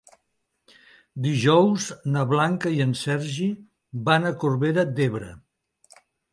[1.25, 3.53] Dijous na Blanca i en Sergi
[4.11, 5.33] van a Corbera d'Ebre.